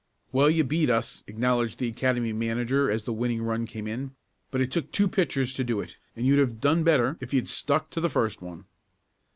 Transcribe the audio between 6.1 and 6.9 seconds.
and you'd have done